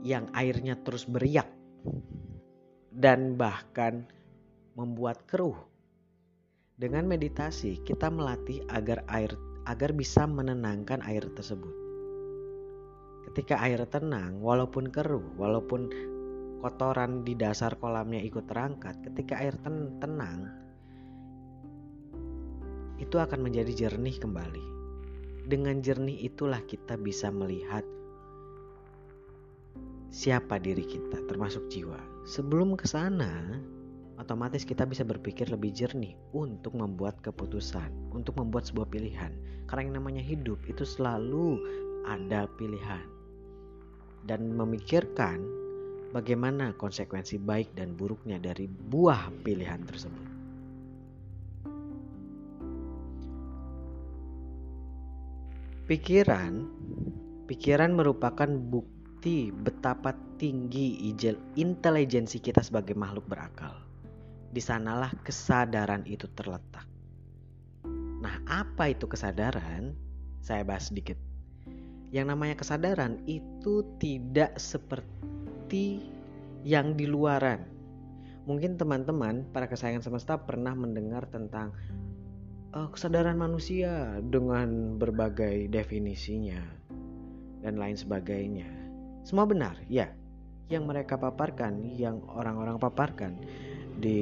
[0.02, 1.46] yang airnya terus beriak
[2.89, 4.10] dan bahkan
[4.74, 5.58] membuat keruh
[6.78, 9.34] dengan meditasi, kita melatih agar air
[9.65, 11.74] agar bisa menenangkan air tersebut.
[13.30, 15.89] Ketika air tenang, walaupun keruh, walaupun
[16.62, 20.50] kotoran di dasar kolamnya ikut terangkat, ketika air ten tenang,
[22.97, 24.65] itu akan menjadi jernih kembali.
[25.47, 27.86] Dengan jernih itulah kita bisa melihat
[30.12, 31.99] siapa diri kita, termasuk jiwa.
[32.27, 33.62] Sebelum ke sana,
[34.19, 39.31] otomatis kita bisa berpikir lebih jernih untuk membuat keputusan, untuk membuat sebuah pilihan.
[39.69, 41.60] Karena yang namanya hidup itu selalu
[42.07, 43.07] ada pilihan.
[44.27, 45.39] Dan memikirkan
[46.12, 50.37] bagaimana konsekuensi baik dan buruknya dari buah pilihan tersebut.
[55.88, 56.67] Pikiran,
[57.47, 61.00] pikiran merupakan bukti betapa tinggi
[61.56, 63.71] intelijensi kita sebagai makhluk berakal
[64.52, 66.84] di sanalah kesadaran itu terletak.
[68.19, 69.95] Nah, apa itu kesadaran?
[70.43, 71.15] Saya bahas sedikit.
[72.12, 76.04] Yang namanya kesadaran itu tidak seperti
[76.67, 77.63] yang di luaran.
[78.43, 81.71] Mungkin teman-teman para kesayangan semesta pernah mendengar tentang
[82.75, 86.60] uh, kesadaran manusia dengan berbagai definisinya
[87.63, 88.67] dan lain sebagainya.
[89.23, 90.12] Semua benar, ya.
[90.67, 93.39] Yang mereka paparkan, yang orang-orang paparkan
[93.97, 94.19] di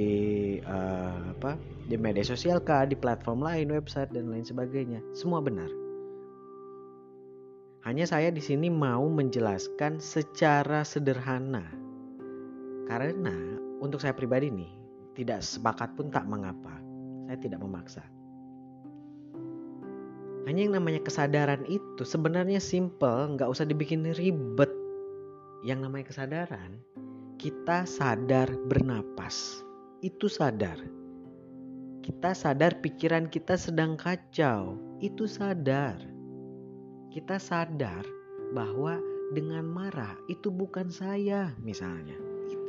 [0.62, 1.58] uh, apa
[1.89, 5.01] di media sosial kah di platform lain website dan lain sebagainya.
[5.17, 5.67] Semua benar.
[7.86, 11.65] Hanya saya di sini mau menjelaskan secara sederhana.
[12.86, 13.34] Karena
[13.81, 14.71] untuk saya pribadi nih
[15.17, 16.81] tidak sepakat pun tak mengapa.
[17.25, 18.14] Saya tidak memaksa
[20.45, 24.69] hanya yang namanya kesadaran itu sebenarnya simple nggak usah dibikin ribet
[25.65, 26.77] yang namanya kesadaran
[27.36, 29.65] kita sadar bernapas
[30.05, 30.77] itu sadar.
[32.05, 35.97] Kita sadar pikiran kita sedang kacau, itu sadar.
[37.10, 38.05] Kita sadar
[38.53, 39.01] bahwa
[39.34, 42.13] dengan marah itu bukan saya misalnya.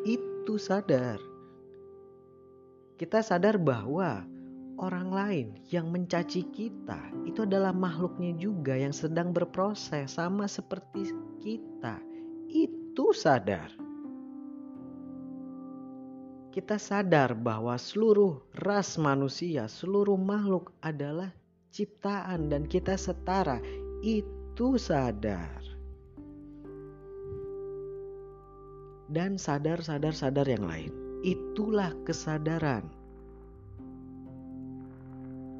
[0.09, 1.21] Itu sadar.
[2.97, 4.25] Kita sadar bahwa
[4.77, 12.01] orang lain yang mencaci kita itu adalah makhluknya juga yang sedang berproses sama seperti kita.
[12.49, 13.87] Itu sadar.
[16.57, 21.29] kita sadar bahwa seluruh ras manusia, seluruh makhluk adalah
[21.69, 23.61] ciptaan dan kita setara.
[24.01, 25.61] Itu sadar.
[29.13, 30.93] Dan sadar-sadar-sadar yang lain.
[31.21, 32.89] Itulah kesadaran.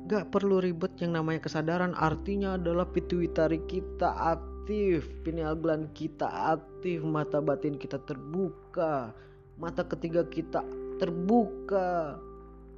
[0.07, 7.03] Gak perlu ribet yang namanya kesadaran artinya adalah pituitari kita aktif, pineal gland kita aktif,
[7.03, 9.11] mata batin kita terbuka,
[9.59, 10.63] mata ketiga kita
[11.03, 12.23] terbuka.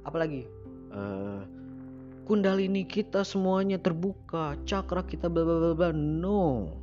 [0.09, 0.49] Apalagi?
[0.89, 1.45] Uh,
[2.25, 6.73] kundalini kita semuanya terbuka cakra kita bla bla bla no.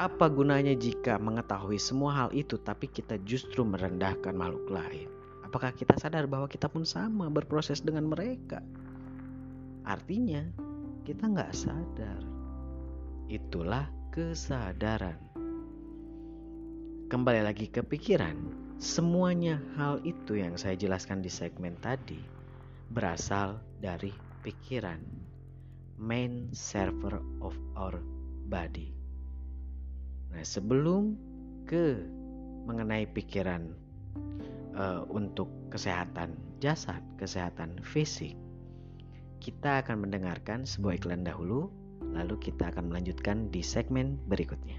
[0.00, 5.04] Apa gunanya jika mengetahui semua hal itu tapi kita justru merendahkan makhluk lain?
[5.44, 8.64] Apakah kita sadar bahwa kita pun sama berproses dengan mereka
[9.86, 10.42] artinya
[11.06, 12.20] kita nggak sadar
[13.26, 15.18] itulah kesadaran
[17.08, 22.18] kembali lagi ke pikiran Semuanya hal itu yang saya jelaskan di segmen tadi
[22.90, 24.10] berasal dari
[24.42, 24.98] pikiran,
[26.02, 28.02] main server of our
[28.50, 28.90] body.
[30.34, 31.14] Nah, sebelum
[31.62, 31.94] ke
[32.66, 33.70] mengenai pikiran
[34.74, 38.34] uh, untuk kesehatan jasad, kesehatan fisik,
[39.42, 41.66] kita akan mendengarkan sebuah iklan dahulu,
[42.14, 44.78] lalu kita akan melanjutkan di segmen berikutnya.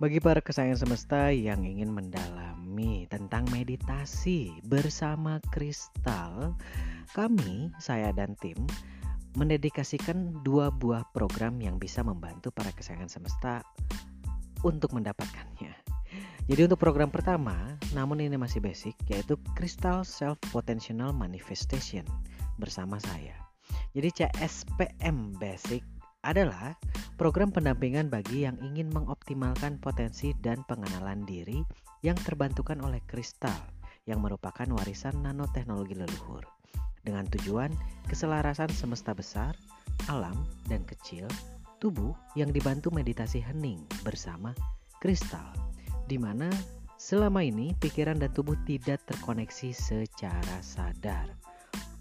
[0.00, 2.39] Bagi para kesayangan semesta yang ingin mendalami
[3.30, 6.58] tentang meditasi bersama kristal,
[7.14, 8.58] kami, saya dan tim,
[9.38, 13.62] mendedikasikan dua buah program yang bisa membantu para kesayangan semesta
[14.66, 15.70] untuk mendapatkannya.
[16.50, 22.02] Jadi untuk program pertama, namun ini masih basic, yaitu Crystal Self Potential Manifestation
[22.58, 23.38] bersama saya.
[23.94, 25.86] Jadi CSPM Basic
[26.20, 26.76] adalah
[27.16, 31.64] program pendampingan bagi yang ingin mengoptimalkan potensi dan pengenalan diri
[32.04, 33.56] yang terbantukan oleh kristal
[34.08, 36.44] yang merupakan warisan nanoteknologi leluhur
[37.04, 37.72] dengan tujuan
[38.08, 39.56] keselarasan semesta besar,
[40.08, 40.36] alam,
[40.68, 41.24] dan kecil,
[41.80, 44.52] tubuh yang dibantu meditasi hening bersama
[45.00, 45.52] kristal,
[46.08, 46.48] di mana
[47.00, 51.32] selama ini pikiran dan tubuh tidak terkoneksi secara sadar.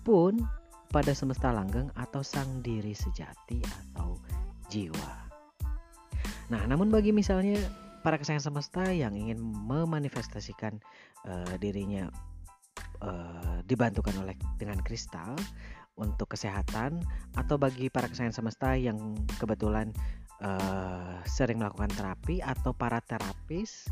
[0.03, 0.43] Pun
[0.89, 4.08] pada semesta langgeng atau sang diri sejati atau
[4.69, 5.09] jiwa.
[6.49, 7.57] Nah, namun bagi misalnya
[8.01, 10.79] para kesayangan semesta yang ingin memanifestasikan
[11.27, 12.09] uh, dirinya
[13.03, 15.35] uh, dibantukan oleh dengan kristal
[15.99, 17.03] untuk kesehatan
[17.35, 19.91] atau bagi para kesayangan semesta yang kebetulan
[20.39, 23.85] uh, sering melakukan terapi atau para terapis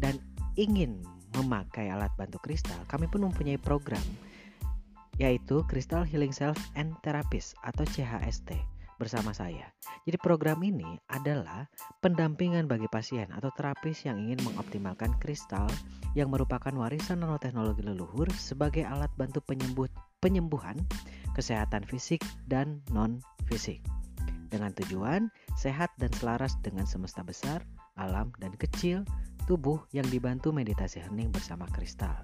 [0.00, 0.16] dan
[0.56, 1.04] ingin
[1.36, 4.02] memakai alat bantu kristal, kami pun mempunyai program
[5.20, 8.71] yaitu Crystal Healing Self and Therapist atau CHST
[9.02, 9.66] bersama saya.
[10.06, 11.66] Jadi program ini adalah
[11.98, 15.66] pendampingan bagi pasien atau terapis yang ingin mengoptimalkan kristal
[16.14, 19.90] yang merupakan warisan nanoteknologi leluhur sebagai alat bantu penyembuh,
[20.22, 20.78] penyembuhan
[21.34, 23.18] kesehatan fisik dan non
[23.50, 23.82] fisik.
[24.54, 25.26] Dengan tujuan
[25.58, 27.66] sehat dan selaras dengan semesta besar,
[27.98, 29.02] alam dan kecil,
[29.50, 32.14] tubuh yang dibantu meditasi hening bersama kristal.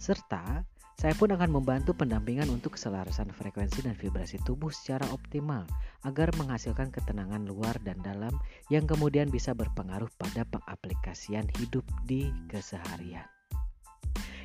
[0.00, 0.66] Serta
[0.98, 5.62] saya pun akan membantu pendampingan untuk keselarasan frekuensi dan vibrasi tubuh secara optimal
[6.02, 8.34] agar menghasilkan ketenangan luar dan dalam
[8.66, 13.22] yang kemudian bisa berpengaruh pada pengaplikasian hidup di keseharian.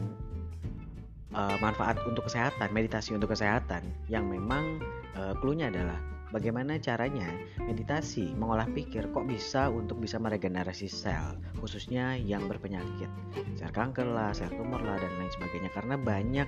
[1.36, 4.80] uh, manfaat untuk kesehatan, meditasi untuk kesehatan yang memang
[5.18, 6.00] uh, adalah
[6.30, 7.28] bagaimana caranya?
[7.62, 13.10] Meditasi mengolah pikir kok bisa untuk bisa meregenerasi sel khususnya yang berpenyakit.
[13.58, 15.70] Sel kanker lah sel tumor lah dan lain sebagainya.
[15.74, 16.48] Karena banyak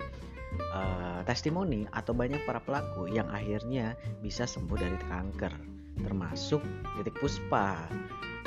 [0.74, 5.54] uh, testimoni atau banyak para pelaku yang akhirnya bisa sembuh dari kanker
[6.02, 6.64] termasuk
[7.00, 7.78] titik puspa.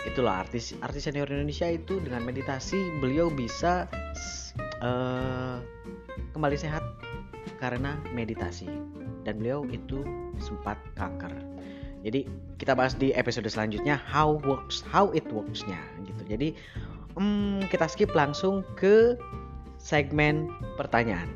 [0.04, 3.88] Itulah artis artis senior Indonesia itu dengan meditasi beliau bisa
[4.84, 5.58] uh,
[6.36, 6.84] kembali sehat
[7.56, 8.68] karena meditasi
[9.24, 10.04] dan beliau itu
[10.38, 11.32] sempat kanker.
[12.04, 12.28] Jadi
[12.60, 16.22] kita bahas di episode selanjutnya how works how it worksnya gitu.
[16.28, 16.48] Jadi
[17.16, 19.16] hmm, kita skip langsung ke
[19.80, 21.32] segmen pertanyaan.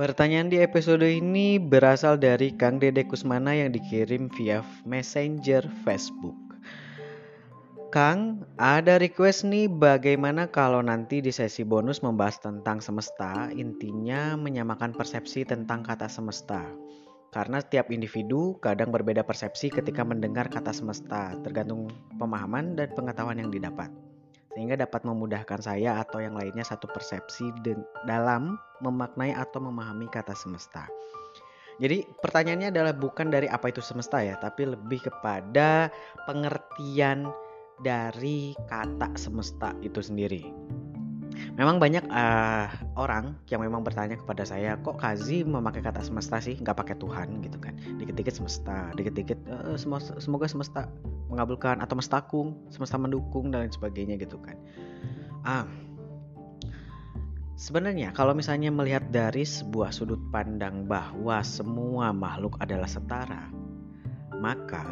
[0.00, 6.40] Pertanyaan di episode ini berasal dari Kang Dede Kusmana yang dikirim via Messenger Facebook.
[7.92, 14.96] Kang, ada request nih bagaimana kalau nanti di sesi bonus membahas tentang semesta, intinya menyamakan
[14.96, 16.64] persepsi tentang kata semesta.
[17.28, 23.52] Karena setiap individu kadang berbeda persepsi ketika mendengar kata semesta, tergantung pemahaman dan pengetahuan yang
[23.52, 23.92] didapat
[24.54, 27.54] sehingga dapat memudahkan saya atau yang lainnya satu persepsi
[28.06, 30.90] dalam memaknai atau memahami kata semesta.
[31.80, 35.88] Jadi pertanyaannya adalah bukan dari apa itu semesta ya, tapi lebih kepada
[36.28, 37.32] pengertian
[37.80, 40.69] dari kata semesta itu sendiri.
[41.58, 42.66] Memang banyak uh,
[42.96, 47.42] orang yang memang bertanya kepada saya, kok Kazi memakai kata semesta sih, nggak pakai Tuhan
[47.44, 47.76] gitu kan?
[47.98, 49.76] Dikit-dikit semesta, dikit-dikit uh,
[50.18, 50.88] semoga semesta
[51.30, 54.58] mengabulkan atau mestakung, semesta mendukung dan lain sebagainya gitu kan.
[55.46, 55.64] Ah,
[57.54, 63.48] sebenarnya kalau misalnya melihat dari sebuah sudut pandang bahwa semua makhluk adalah setara,
[64.42, 64.84] maka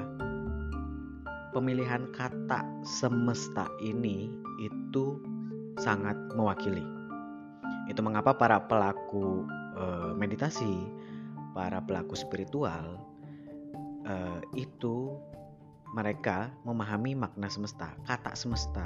[1.53, 4.30] pemilihan kata semesta ini
[4.62, 5.18] itu
[5.79, 6.85] sangat mewakili.
[7.89, 9.47] Itu mengapa para pelaku
[9.79, 9.85] e,
[10.18, 10.87] meditasi,
[11.57, 13.01] para pelaku spiritual
[14.05, 14.14] e,
[14.59, 15.16] itu
[15.97, 18.85] mereka memahami makna semesta, kata semesta,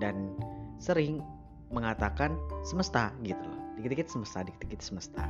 [0.00, 0.32] dan
[0.80, 1.20] sering
[1.68, 3.60] mengatakan semesta gitu loh.
[3.76, 5.28] Dikit-dikit semesta, dikit-dikit semesta.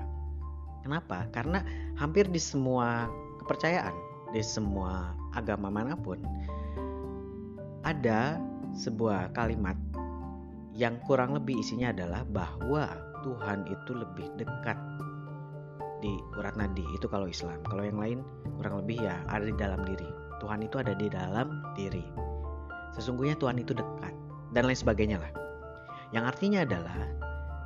[0.86, 1.26] Kenapa?
[1.34, 1.66] Karena
[1.98, 3.10] hampir di semua
[3.42, 3.94] kepercayaan,
[4.30, 6.22] di semua agama mana pun
[7.82, 8.38] ada
[8.74, 9.74] sebuah kalimat
[10.76, 12.84] yang kurang lebih isinya adalah bahwa
[13.24, 14.76] Tuhan itu lebih dekat
[16.04, 17.56] di urat nadi itu kalau Islam.
[17.64, 18.20] Kalau yang lain
[18.60, 20.06] kurang lebih ya ada di dalam diri.
[20.36, 22.04] Tuhan itu ada di dalam diri.
[22.92, 24.12] Sesungguhnya Tuhan itu dekat
[24.52, 25.32] dan lain sebagainya lah.
[26.12, 27.00] Yang artinya adalah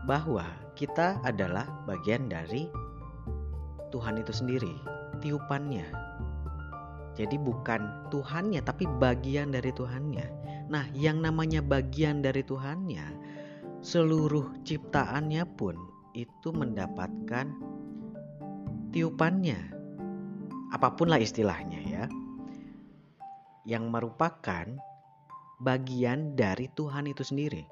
[0.06, 0.46] bahwa
[0.78, 2.70] kita adalah bagian dari
[3.90, 4.78] Tuhan itu sendiri
[5.18, 5.84] tiupannya.
[7.18, 10.39] Jadi bukan Tuhannya tapi bagian dari Tuhannya
[10.70, 13.02] Nah, yang namanya bagian dari Tuhannya,
[13.82, 15.74] seluruh ciptaannya pun
[16.14, 17.50] itu mendapatkan
[18.94, 19.58] tiupannya.
[20.70, 22.04] Apa pun lah istilahnya ya.
[23.66, 24.66] Yang merupakan
[25.58, 27.66] bagian dari Tuhan itu sendiri.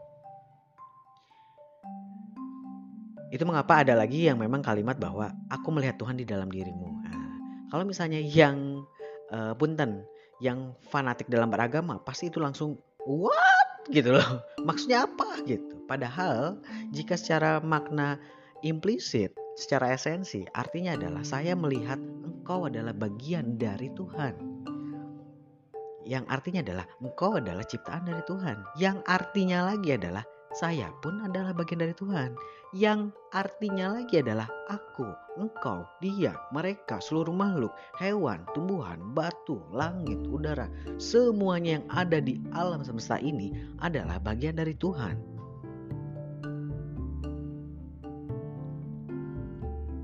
[3.30, 6.88] Itu mengapa ada lagi yang memang kalimat bahwa aku melihat Tuhan di dalam dirimu.
[7.07, 7.30] Nah,
[7.70, 8.82] kalau misalnya yang
[9.30, 10.03] uh, punten,
[10.42, 13.69] yang fanatik dalam beragama, pasti itu langsung what?
[13.89, 14.45] Gitu loh.
[14.69, 15.41] Maksudnya apa?
[15.49, 15.81] Gitu.
[15.89, 16.61] Padahal
[16.93, 18.21] jika secara makna
[18.61, 24.37] implisit secara esensi artinya adalah saya melihat engkau adalah bagian dari Tuhan.
[26.09, 28.57] Yang artinya adalah engkau adalah ciptaan dari Tuhan.
[28.81, 30.25] Yang artinya lagi adalah
[30.57, 32.33] saya pun adalah bagian dari Tuhan.
[32.73, 40.66] Yang artinya lagi adalah aku, engkau, dia, mereka, seluruh makhluk, hewan, tumbuhan, batu, langit, udara,
[40.99, 45.16] semuanya yang ada di alam semesta ini adalah bagian dari Tuhan.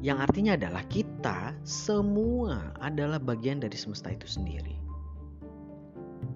[0.04, 4.76] Yang artinya adalah kita semua adalah bagian dari semesta itu sendiri.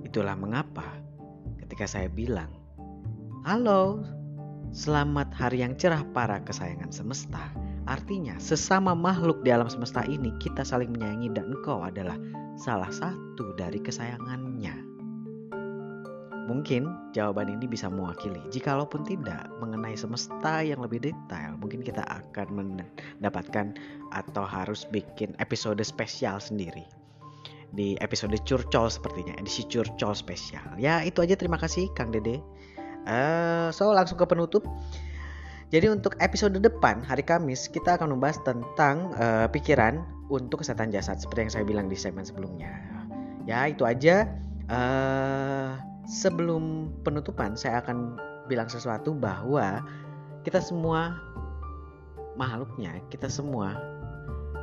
[0.03, 0.89] Itulah mengapa
[1.61, 2.49] ketika saya bilang,
[3.45, 4.01] "Halo,
[4.69, 7.41] Selamat hari yang cerah para kesayangan semesta.
[7.89, 12.21] Artinya sesama makhluk di alam semesta ini kita saling menyayangi dan engkau adalah
[12.61, 14.77] salah satu dari kesayangannya.
[16.49, 18.41] Mungkin jawaban ini bisa mewakili.
[18.53, 23.73] Jikalaupun tidak mengenai semesta yang lebih detail, mungkin kita akan mendapatkan
[24.13, 26.85] atau harus bikin episode spesial sendiri
[27.69, 32.41] di episode curcol sepertinya edisi curcol spesial ya itu aja terima kasih Kang Dede
[33.09, 34.61] Uh, so langsung ke penutup.
[35.69, 40.01] Jadi untuk episode depan hari Kamis kita akan membahas tentang uh, pikiran
[40.33, 42.73] untuk kesehatan jasad seperti yang saya bilang di segmen sebelumnya.
[43.45, 44.25] Ya itu aja.
[44.69, 45.77] Uh,
[46.09, 48.17] sebelum penutupan saya akan
[48.49, 49.85] bilang sesuatu bahwa
[50.41, 51.21] kita semua
[52.41, 53.77] makhluknya, kita semua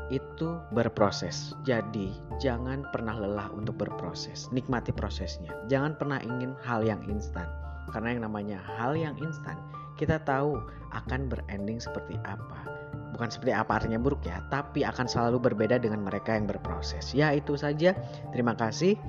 [0.10, 1.54] itu berproses.
[1.66, 4.50] Jadi, jangan pernah lelah untuk berproses.
[4.54, 5.54] Nikmati prosesnya.
[5.70, 7.46] Jangan pernah ingin hal yang instan.
[7.90, 9.58] Karena yang namanya hal yang instan,
[9.96, 10.60] kita tahu
[10.96, 12.68] akan berending seperti apa.
[13.16, 17.16] Bukan seperti apa artinya buruk ya, tapi akan selalu berbeda dengan mereka yang berproses.
[17.16, 17.96] Ya, itu saja.
[18.36, 19.00] Terima kasih.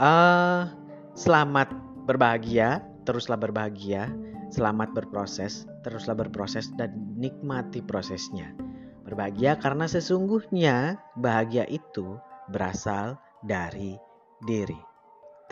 [0.00, 0.72] Uh,
[1.12, 1.68] selamat
[2.08, 4.08] berbahagia, teruslah berbahagia.
[4.48, 8.56] Selamat berproses, teruslah berproses dan nikmati prosesnya.
[9.04, 12.16] Berbahagia karena sesungguhnya bahagia itu
[12.48, 14.00] berasal dari
[14.40, 14.80] diri.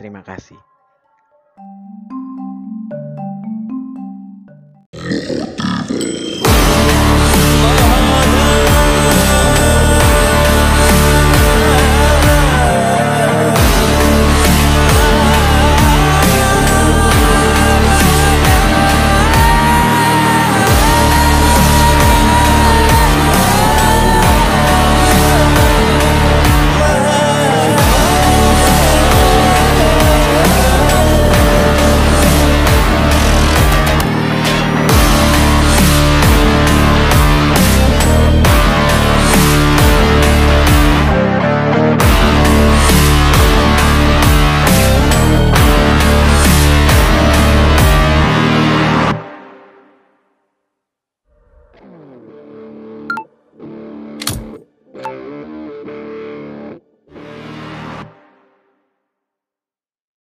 [0.01, 0.66] Terima kasih.